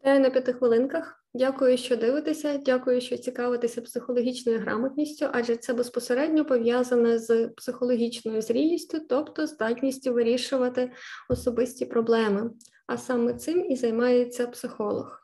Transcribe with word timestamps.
Вітаю 0.00 0.20
на 0.20 0.30
п'яти 0.30 0.52
хвилинках. 0.52 1.24
Дякую, 1.34 1.76
що 1.76 1.96
дивитеся. 1.96 2.58
Дякую, 2.58 3.00
що 3.00 3.16
цікавитеся 3.16 3.82
психологічною 3.82 4.58
грамотністю, 4.58 5.26
адже 5.32 5.56
це 5.56 5.72
безпосередньо 5.72 6.44
пов'язане 6.44 7.18
з 7.18 7.48
психологічною 7.48 8.42
зрілістю, 8.42 9.00
тобто 9.08 9.46
здатністю 9.46 10.12
вирішувати 10.12 10.92
особисті 11.28 11.86
проблеми. 11.86 12.50
А 12.86 12.96
саме 12.96 13.34
цим 13.34 13.70
і 13.70 13.76
займається 13.76 14.46
психолог. 14.46 15.20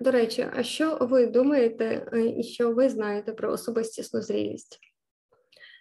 До 0.00 0.10
речі, 0.10 0.46
а 0.56 0.62
що 0.62 0.98
ви 1.00 1.26
думаєте 1.26 2.10
е, 2.12 2.26
і 2.38 2.42
що 2.42 2.72
ви 2.72 2.88
знаєте 2.88 3.32
про 3.32 3.52
особистісну 3.52 4.22
зрілість? 4.22 4.85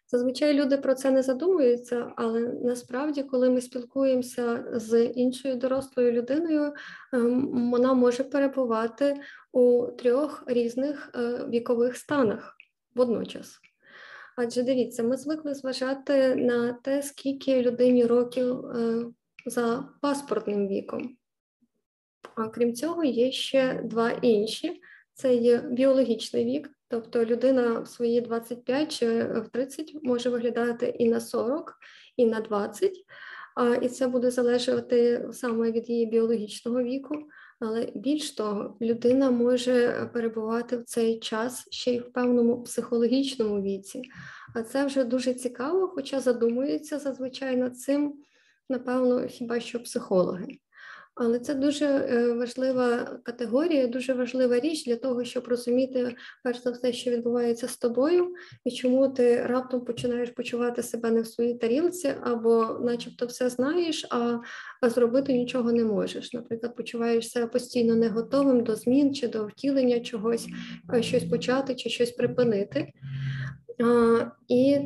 Зазвичай 0.07 0.53
люди 0.53 0.77
про 0.77 0.95
це 0.95 1.11
не 1.11 1.23
задумуються, 1.23 2.13
але 2.15 2.39
насправді, 2.39 3.23
коли 3.23 3.49
ми 3.49 3.61
спілкуємося 3.61 4.65
з 4.73 5.05
іншою 5.05 5.55
дорослою 5.55 6.11
людиною, 6.11 6.73
ем, 7.13 7.69
вона 7.71 7.93
може 7.93 8.23
перебувати 8.23 9.21
у 9.51 9.87
трьох 9.97 10.43
різних 10.47 11.11
е, 11.15 11.45
вікових 11.49 11.97
станах 11.97 12.55
водночас. 12.95 13.59
Адже 14.37 14.63
дивіться, 14.63 15.03
ми 15.03 15.17
звикли 15.17 15.53
зважати 15.53 16.35
на 16.35 16.73
те, 16.73 17.03
скільки 17.03 17.61
людині 17.61 18.05
років 18.05 18.65
е, 18.65 19.05
за 19.45 19.89
паспортним 20.01 20.67
віком. 20.67 21.17
А 22.35 22.47
крім 22.47 22.73
цього, 22.73 23.03
є 23.03 23.31
ще 23.31 23.81
два 23.83 24.11
інші: 24.11 24.81
це 25.13 25.35
є 25.35 25.57
біологічний 25.57 26.45
вік, 26.45 26.69
Тобто 26.95 27.25
людина 27.25 27.79
в 27.79 27.87
свої 27.87 28.21
25 28.21 28.91
чи 28.91 29.23
в 29.23 29.49
30 29.51 29.95
може 30.03 30.29
виглядати 30.29 30.95
і 30.99 31.09
на 31.09 31.19
40, 31.19 31.73
і 32.17 32.25
на 32.25 32.39
20, 32.39 32.93
і 33.81 33.89
це 33.89 34.07
буде 34.07 34.31
залежати 34.31 35.27
саме 35.31 35.71
від 35.71 35.89
її 35.89 36.05
біологічного 36.05 36.83
віку. 36.83 37.15
Але 37.59 37.91
більш 37.95 38.31
того, 38.31 38.77
людина 38.81 39.31
може 39.31 40.09
перебувати 40.13 40.77
в 40.77 40.83
цей 40.83 41.19
час 41.19 41.67
ще 41.71 41.93
й 41.93 41.99
в 41.99 42.11
певному 42.11 42.63
психологічному 42.63 43.61
віці. 43.61 44.01
А 44.55 44.63
це 44.63 44.85
вже 44.85 45.03
дуже 45.03 45.33
цікаво, 45.33 45.87
хоча 45.87 46.19
задумуються 46.19 46.99
зазвичай 46.99 47.57
над 47.57 47.77
цим, 47.77 48.13
напевно, 48.69 49.27
хіба 49.27 49.59
що 49.59 49.83
психологи. 49.83 50.47
Але 51.15 51.39
це 51.39 51.53
дуже 51.53 51.85
е, 51.85 52.33
важлива 52.33 53.19
категорія, 53.23 53.87
дуже 53.87 54.13
важлива 54.13 54.59
річ 54.59 54.85
для 54.85 54.95
того, 54.95 55.23
щоб 55.23 55.47
розуміти 55.47 56.15
перш 56.43 56.63
за 56.63 56.71
все, 56.71 56.93
що 56.93 57.11
відбувається 57.11 57.67
з 57.67 57.77
тобою, 57.77 58.33
і 58.65 58.71
чому 58.71 59.07
ти 59.07 59.41
раптом 59.45 59.85
починаєш 59.85 60.29
почувати 60.29 60.83
себе 60.83 61.11
не 61.11 61.21
в 61.21 61.27
своїй 61.27 61.53
тарілці, 61.53 62.13
або, 62.21 62.79
начебто, 62.83 63.25
все 63.25 63.49
знаєш, 63.49 64.07
а 64.11 64.39
зробити 64.89 65.33
нічого 65.33 65.71
не 65.71 65.83
можеш. 65.83 66.33
Наприклад, 66.33 66.75
почуваєшся 66.75 67.47
постійно 67.47 67.95
не 67.95 68.09
готовим 68.09 68.63
до 68.63 68.75
змін 68.75 69.15
чи 69.15 69.27
до 69.27 69.45
втілення 69.45 69.99
чогось, 69.99 70.47
е, 70.93 71.03
щось 71.03 71.23
почати 71.23 71.75
чи 71.75 71.89
щось 71.89 72.11
припинити. 72.11 72.91
І 74.47 74.77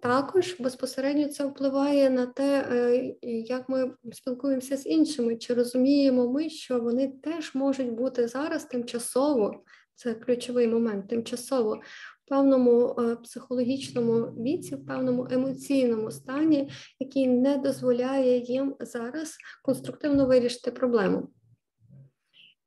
також 0.00 0.56
безпосередньо 0.60 1.28
це 1.28 1.46
впливає 1.46 2.10
на 2.10 2.26
те, 2.26 2.68
е, 2.70 3.14
як 3.24 3.68
ми 3.68 3.92
спілкуємося 4.12 4.76
з 4.76 4.86
іншими, 4.86 5.36
чи 5.36 5.54
розуміємо 5.54 6.32
ми, 6.32 6.50
що 6.50 6.80
вони 6.80 7.08
теж 7.08 7.54
можуть 7.54 7.92
бути 7.92 8.28
зараз 8.28 8.64
тимчасово, 8.64 9.64
це 9.94 10.14
ключовий 10.14 10.68
момент, 10.68 11.08
тимчасово 11.08 11.80
в 12.26 12.28
певному 12.28 12.96
е, 12.98 13.16
психологічному 13.16 14.20
віці, 14.20 14.74
в 14.74 14.86
певному 14.86 15.28
емоційному 15.30 16.10
стані, 16.10 16.70
який 17.00 17.26
не 17.26 17.56
дозволяє 17.56 18.38
їм 18.38 18.76
зараз 18.80 19.36
конструктивно 19.62 20.26
вирішити 20.26 20.70
проблему. 20.70 21.28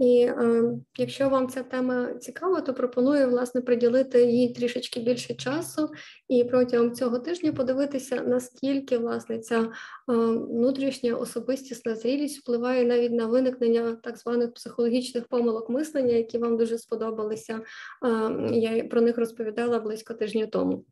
І 0.03 0.21
е, 0.21 0.63
якщо 0.97 1.29
вам 1.29 1.49
ця 1.49 1.63
тема 1.63 2.13
цікава, 2.13 2.61
то 2.61 2.73
пропоную 2.73 3.29
власне 3.29 3.61
приділити 3.61 4.23
їй 4.23 4.53
трішечки 4.53 4.99
більше 4.99 5.33
часу, 5.33 5.89
і 6.27 6.43
протягом 6.43 6.95
цього 6.95 7.19
тижня 7.19 7.53
подивитися, 7.53 8.23
наскільки 8.27 8.97
власне 8.97 9.39
ця 9.39 9.61
е, 9.61 9.67
внутрішня 10.07 11.15
особистісна 11.15 11.95
зрілість 11.95 12.39
впливає 12.39 12.85
навіть 12.85 13.11
на 13.11 13.25
виникнення 13.25 13.97
так 14.03 14.17
званих 14.17 14.53
психологічних 14.53 15.27
помилок 15.27 15.69
мислення, 15.69 16.13
які 16.13 16.37
вам 16.37 16.57
дуже 16.57 16.77
сподобалися. 16.77 17.59
Е, 18.05 18.49
я 18.51 18.83
про 18.83 19.01
них 19.01 19.17
розповідала 19.17 19.79
близько 19.79 20.13
тижня 20.13 20.45
тому. 20.47 20.85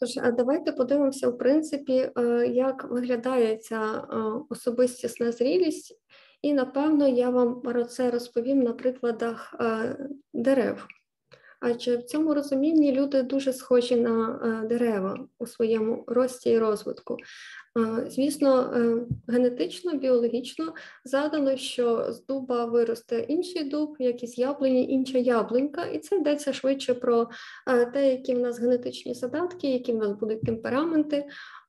Тож, 0.00 0.14
давайте 0.36 0.72
подивимося, 0.72 1.28
в 1.28 1.38
принципі, 1.38 2.10
е, 2.18 2.46
як 2.46 2.84
виглядає 2.90 3.56
ця 3.56 4.08
е, 4.10 4.16
особистісна 4.48 5.32
зрілість. 5.32 6.00
І 6.44 6.52
напевно 6.52 7.08
я 7.08 7.30
вам 7.30 7.60
про 7.60 7.84
це 7.84 8.10
розповім 8.10 8.62
на 8.62 8.72
прикладах 8.72 9.54
е, 9.60 9.96
дерев. 10.32 10.86
Адже 11.60 11.96
в 11.96 12.02
цьому 12.02 12.34
розумінні 12.34 12.92
люди 12.92 13.22
дуже 13.22 13.52
схожі 13.52 13.96
на 13.96 14.40
е, 14.44 14.66
дерева 14.68 15.18
у 15.38 15.46
своєму 15.46 16.04
рості 16.06 16.50
і 16.50 16.58
розвитку. 16.58 17.16
Е, 17.78 18.10
звісно, 18.10 18.74
генетично, 19.28 19.92
біологічно 19.92 20.74
задано, 21.04 21.56
що 21.56 22.12
з 22.12 22.26
дуба 22.26 22.64
виросте 22.64 23.18
інший 23.18 23.64
дуб, 23.64 23.96
як 23.98 24.22
із 24.22 24.38
яблуні, 24.38 24.90
інша 24.90 25.18
яблунька, 25.18 25.84
і 25.84 25.98
це 25.98 26.16
йдеться 26.16 26.52
швидше 26.52 26.94
про 26.94 27.28
те, 27.92 28.10
які 28.10 28.34
в 28.34 28.38
нас 28.38 28.60
генетичні 28.60 29.14
задатки, 29.14 29.72
які 29.72 29.92
в 29.92 29.96
нас 29.96 30.12
будуть 30.12 30.42
темпераменти. 30.42 31.26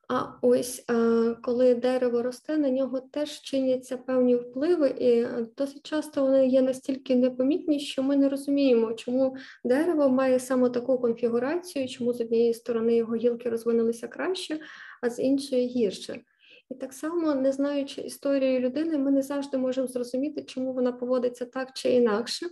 А 0.08 0.24
ось 0.42 0.84
е, 0.90 1.36
коли 1.42 1.74
дерево 1.74 2.22
росте, 2.22 2.58
на 2.58 2.70
нього 2.70 3.00
теж 3.00 3.40
чиняться 3.40 3.96
певні 3.96 4.36
впливи, 4.36 4.88
і 4.88 5.26
досить 5.56 5.86
часто 5.86 6.22
вони 6.22 6.46
є 6.46 6.62
настільки 6.62 7.16
непомітні, 7.16 7.80
що 7.80 8.02
ми 8.02 8.16
не 8.16 8.28
розуміємо, 8.28 8.94
чому 8.94 9.36
дерево 9.64 10.08
має 10.08 10.38
саме 10.38 10.70
таку 10.70 10.98
конфігурацію, 10.98 11.88
чому 11.88 12.12
з 12.12 12.20
однієї 12.20 12.54
сторони 12.54 12.96
його 12.96 13.16
гілки 13.16 13.50
розвинулися 13.50 14.08
краще, 14.08 14.58
а 15.02 15.10
з 15.10 15.18
іншої 15.18 15.66
гірше. 15.66 16.20
І 16.70 16.74
так 16.74 16.92
само, 16.92 17.34
не 17.34 17.52
знаючи 17.52 18.00
історію 18.00 18.60
людини, 18.60 18.98
ми 18.98 19.10
не 19.10 19.22
завжди 19.22 19.58
можемо 19.58 19.86
зрозуміти, 19.86 20.42
чому 20.42 20.72
вона 20.72 20.92
поводиться 20.92 21.44
так 21.44 21.72
чи 21.74 21.90
інакше. 21.90 22.46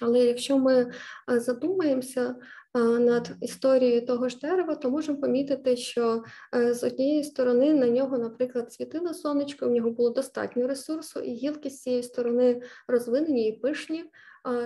Але 0.00 0.18
якщо 0.18 0.58
ми 0.58 0.92
е, 1.32 1.40
задумаємося 1.40 2.36
е, 2.74 2.80
над 2.80 3.30
історією 3.40 4.06
того 4.06 4.28
ж 4.28 4.38
дерева, 4.38 4.74
то 4.74 4.90
можемо 4.90 5.20
помітити, 5.20 5.76
що 5.76 6.22
е, 6.54 6.74
з 6.74 6.84
однієї 6.84 7.24
сторони 7.24 7.74
на 7.74 7.88
нього, 7.88 8.18
наприклад, 8.18 8.72
світило 8.72 9.14
сонечко, 9.14 9.66
в 9.68 9.70
нього 9.70 9.90
було 9.90 10.10
достатньо 10.10 10.66
ресурсу, 10.66 11.20
і 11.20 11.34
гілки 11.34 11.70
з 11.70 11.82
цієї 11.82 12.02
сторони 12.02 12.62
розвинені 12.88 13.48
і 13.48 13.52
пишні, 13.52 14.04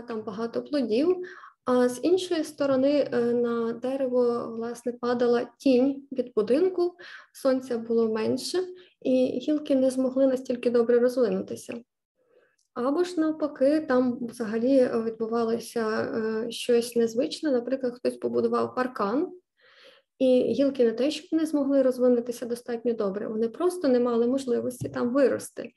там 0.09 0.23
багато 0.23 0.63
плодів. 0.63 1.17
А 1.65 1.89
з 1.89 2.01
іншої 2.03 2.45
сторони 2.45 3.09
на 3.13 3.73
дерево 3.73 4.53
власне 4.57 4.93
падала 4.93 5.49
тінь 5.59 6.09
від 6.13 6.33
будинку, 6.35 6.95
сонця 7.33 7.79
було 7.79 8.09
менше, 8.09 8.59
і 9.03 9.27
гілки 9.27 9.75
не 9.75 9.91
змогли 9.91 10.27
настільки 10.27 10.71
добре 10.71 10.99
розвинутися. 10.99 11.75
Або 12.77 13.05
ж 13.05 13.21
навпаки, 13.21 13.81
там 13.81 14.19
взагалі 14.21 14.91
відбувалося 15.05 15.89
е, 15.89 16.51
щось 16.51 16.97
незвичне. 16.97 17.51
Наприклад, 17.51 17.95
хтось 17.97 18.17
побудував 18.17 18.75
паркан, 18.75 19.33
і 20.19 20.43
гілки 20.43 20.85
не 20.85 20.93
те, 20.93 21.11
щоб 21.11 21.27
не 21.41 21.47
змогли 21.47 21.83
розвинутися 21.83 22.47
достатньо 22.47 22.93
добре, 22.93 23.29
вони 23.29 23.49
просто 23.49 23.89
не 23.89 24.01
мали 24.01 24.27
можливості 24.27 24.89
там 24.89 25.13
вирости. 25.13 25.71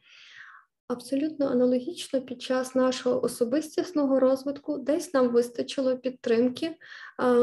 Абсолютно 0.87 1.47
аналогічно 1.47 2.21
під 2.21 2.41
час 2.41 2.75
нашого 2.75 3.23
особистісного 3.23 4.19
розвитку 4.19 4.77
десь 4.77 5.13
нам 5.13 5.29
вистачило 5.29 5.97
підтримки, 5.97 6.75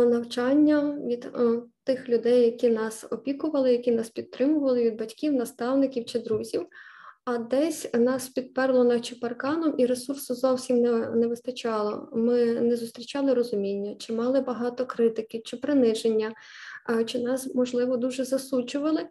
навчання 0.06 0.98
від 1.06 1.24
е, 1.24 1.62
тих 1.84 2.08
людей, 2.08 2.44
які 2.44 2.68
нас 2.68 3.06
опікували, 3.10 3.72
які 3.72 3.92
нас 3.92 4.10
підтримували, 4.10 4.82
від 4.82 4.98
батьків, 4.98 5.32
наставників 5.32 6.04
чи 6.04 6.18
друзів 6.18 6.66
а 7.26 7.38
десь 7.38 7.94
нас 7.94 8.28
підперло 8.28 8.84
наче 8.84 9.16
парканом, 9.16 9.74
і 9.78 9.86
ресурсу 9.86 10.34
зовсім 10.34 10.80
не, 10.80 11.10
не 11.10 11.26
вистачало. 11.26 12.08
Ми 12.12 12.44
не 12.60 12.76
зустрічали 12.76 13.34
розуміння, 13.34 13.94
чи 13.98 14.12
мали 14.12 14.40
багато 14.40 14.86
критики, 14.86 15.42
чи 15.44 15.56
приниження, 15.56 16.32
чи 17.06 17.18
нас, 17.18 17.54
можливо, 17.54 17.96
дуже 17.96 18.24
засуджували. 18.24 19.08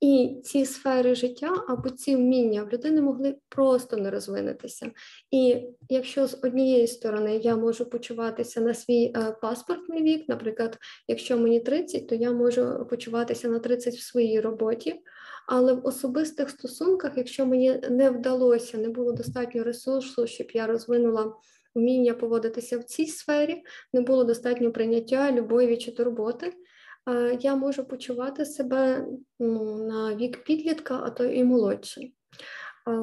І 0.00 0.36
ці 0.44 0.64
сфери 0.64 1.14
життя 1.14 1.64
або 1.68 1.90
ці 1.90 2.16
вміння 2.16 2.64
в 2.64 2.72
людини 2.72 3.00
могли 3.00 3.36
просто 3.48 3.96
не 3.96 4.10
розвинутися. 4.10 4.90
І 5.30 5.56
якщо 5.88 6.26
з 6.26 6.38
однієї 6.42 6.86
сторони 6.86 7.36
я 7.36 7.56
можу 7.56 7.90
почуватися 7.90 8.60
на 8.60 8.74
свій 8.74 9.12
е, 9.16 9.36
паспортний 9.42 10.02
вік, 10.02 10.28
наприклад, 10.28 10.78
якщо 11.08 11.38
мені 11.38 11.60
30, 11.60 12.08
то 12.08 12.14
я 12.14 12.32
можу 12.32 12.86
почуватися 12.90 13.48
на 13.48 13.58
30 13.58 13.94
в 13.94 14.02
своїй 14.02 14.40
роботі. 14.40 15.00
Але 15.48 15.72
в 15.72 15.86
особистих 15.86 16.50
стосунках, 16.50 17.12
якщо 17.16 17.46
мені 17.46 17.80
не 17.90 18.10
вдалося, 18.10 18.78
не 18.78 18.88
було 18.88 19.12
достатньо 19.12 19.64
ресурсу, 19.64 20.26
щоб 20.26 20.46
я 20.54 20.66
розвинула 20.66 21.34
вміння 21.74 22.14
поводитися 22.14 22.78
в 22.78 22.84
цій 22.84 23.06
сфері, 23.06 23.62
не 23.92 24.00
було 24.00 24.24
достатньо 24.24 24.72
прийняття, 24.72 25.32
любові 25.32 25.76
чи 25.76 25.92
турботи, 25.92 26.52
я 27.40 27.56
можу 27.56 27.84
почувати 27.84 28.44
себе 28.44 29.06
ну, 29.38 29.86
на 29.86 30.14
вік 30.14 30.44
підлітка, 30.44 31.00
а 31.04 31.10
то 31.10 31.24
і 31.24 31.44
молодше. 31.44 32.00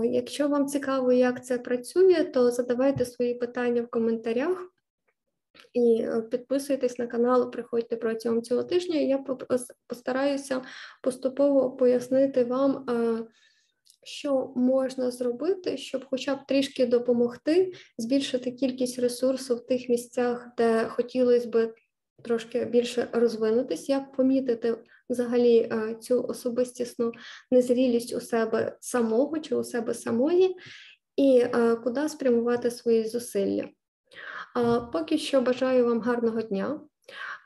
Якщо 0.04 0.48
вам 0.48 0.68
цікаво, 0.68 1.12
як 1.12 1.46
це 1.46 1.58
працює, 1.58 2.24
то 2.24 2.52
задавайте 2.52 3.06
свої 3.06 3.34
питання 3.34 3.82
в 3.82 3.88
коментарях. 3.88 4.70
І 5.74 6.02
е, 6.02 6.22
підписуйтесь 6.22 7.00
на 7.00 7.08
канал, 7.08 7.52
приходьте 7.52 7.96
протягом 7.96 8.42
цього 8.42 8.64
тижня. 8.64 9.00
Я 9.00 9.26
постараюся 9.88 10.62
поступово 11.04 11.72
пояснити 11.72 12.44
вам, 12.44 12.86
е, 12.90 13.24
що 14.04 14.54
можна 14.56 15.12
зробити, 15.12 15.78
щоб, 15.78 16.06
хоча 16.10 16.36
б 16.36 16.46
трішки 16.48 16.86
допомогти, 16.86 17.74
збільшити 17.98 18.52
кількість 18.52 19.00
ресурсу 19.00 19.56
в 19.56 19.66
тих 19.66 19.90
місцях, 19.90 20.48
де 20.58 20.88
хотілося 20.88 21.50
б 21.50 21.74
трошки 22.24 22.66
більше 22.66 23.08
розвинутись, 23.12 23.90
як 23.90 24.12
помітити 24.12 24.78
взагалі 25.10 25.58
е, 25.58 25.96
цю 26.02 26.24
особистісну 26.24 27.12
незрілість 27.52 28.16
у 28.16 28.22
себе 28.22 28.78
самого 28.80 29.40
чи 29.40 29.56
у 29.56 29.64
себе 29.64 29.94
самої, 29.94 30.56
і 31.16 31.46
куди 31.84 32.10
спрямувати 32.10 32.72
свої 32.72 33.08
зусилля. 33.08 33.70
Поки 34.94 35.18
що 35.18 35.42
бажаю 35.42 35.86
вам 35.86 36.02
гарного 36.02 36.42
дня, 36.42 36.80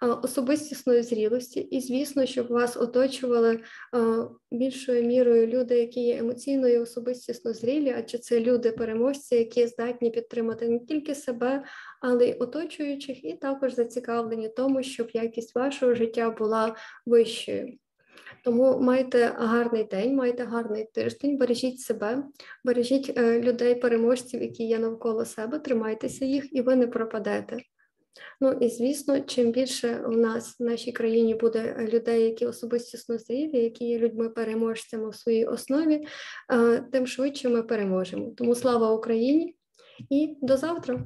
особистісної 0.02 1.04
зрілості, 1.04 1.60
і, 1.60 1.82
звісно, 1.82 2.26
щоб 2.26 2.48
вас 2.48 2.78
оточували 2.78 3.60
більшою 4.52 5.04
мірою 5.04 5.48
люди, 5.48 5.80
які 5.80 6.02
є 6.02 6.18
емоційно 6.18 6.68
і 6.68 6.78
особистісно 6.78 7.54
зрілі, 7.54 7.96
адже 7.98 8.18
це 8.18 8.40
люди-переможці, 8.40 9.36
які 9.36 9.68
здатні 9.68 10.12
підтримати 10.12 10.70
не 10.70 10.80
тільки 10.80 11.16
себе, 11.16 11.64
але 12.02 12.26
й 12.28 12.36
оточуючих, 12.40 13.26
і 13.26 13.34
також 13.34 13.74
зацікавлені 13.74 14.50
тому, 14.50 14.84
щоб 14.84 15.10
якість 15.14 15.56
вашого 15.56 15.96
життя 15.96 16.30
була 16.30 16.76
вищою. 17.06 17.78
Тому 18.44 18.80
майте 18.80 19.34
гарний 19.38 19.84
день, 19.84 20.16
майте 20.16 20.44
гарний 20.44 20.90
тиждень, 20.94 21.38
бережіть 21.38 21.80
себе, 21.80 22.24
бережіть 22.64 23.14
е, 23.18 23.42
людей, 23.42 23.76
переможців, 23.76 24.42
які 24.42 24.64
є 24.64 24.80
навколо 24.80 25.26
себе, 25.26 25.60
тримайтеся 25.60 26.26
їх, 26.26 26.56
і 26.56 26.62
ви 26.62 26.76
не 26.76 26.88
пропадете. 26.88 27.58
Ну 28.42 28.52
і 28.52 28.70
звісно, 28.70 29.20
чим 29.20 29.52
більше 29.52 30.02
в 30.06 30.18
нас 30.18 30.60
в 30.60 30.64
нашій 30.64 30.92
країні 30.92 31.36
буде 31.36 31.88
людей, 31.92 32.24
які 32.24 32.46
особистісно 32.46 33.18
зрілі, 33.18 33.58
які 33.58 33.86
є 33.86 34.00
людьми-переможцями 34.00 35.10
в 35.10 35.16
своїй 35.16 35.46
основі, 35.46 36.08
е, 36.52 36.84
тим 36.92 37.08
швидше 37.08 37.50
ми 37.50 37.64
переможемо. 37.64 38.34
Тому 38.38 38.56
слава 38.56 38.92
Україні 38.92 39.56
і 40.10 40.38
до 40.42 40.58
завтра. 40.58 41.06